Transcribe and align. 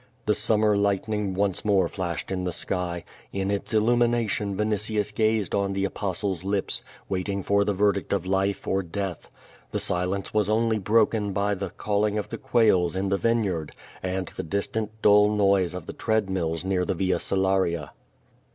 The 0.25 0.33
summer 0.33 0.75
lightning 0.75 1.35
once 1.35 1.63
more 1.63 1.87
flashed 1.87 2.31
in 2.31 2.43
the 2.43 2.51
sky. 2.51 3.03
In 3.31 3.51
its 3.51 3.71
illumination 3.71 4.57
Vinitius 4.57 5.13
gazed 5.13 5.53
on 5.53 5.73
the 5.73 5.85
Apostle^'s 5.85 6.43
lips, 6.43 6.81
waiting 7.07 7.43
for 7.43 7.63
the 7.63 7.75
verdict 7.75 8.11
of 8.11 8.25
life 8.25 8.65
or 8.67 8.81
death. 8.81 9.29
The 9.69 9.79
silence 9.79 10.33
was 10.33 10.49
only 10.49 10.79
broken 10.79 11.33
by 11.33 11.53
the 11.53 11.69
ciitlling 11.69 12.17
of 12.17 12.29
the 12.29 12.39
quails 12.39 12.95
in 12.95 13.09
the 13.09 13.17
vineyard, 13.17 13.75
and 14.01 14.27
the 14.29 14.41
distant 14.41 14.89
dull 15.03 15.29
noisd 15.29 15.75
of 15.75 15.85
the 15.85 15.93
tread 15.93 16.31
mills 16.31 16.65
near 16.65 16.83
the 16.83 16.95
Via 16.95 17.19
Salaria. 17.19 17.91